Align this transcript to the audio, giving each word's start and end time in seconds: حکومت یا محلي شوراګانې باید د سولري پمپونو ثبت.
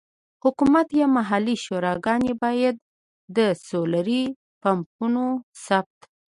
حکومت 0.43 0.87
یا 0.99 1.07
محلي 1.17 1.55
شوراګانې 1.65 2.33
باید 2.43 2.75
د 3.35 3.37
سولري 3.67 4.23
پمپونو 4.61 5.25
ثبت. 5.65 5.99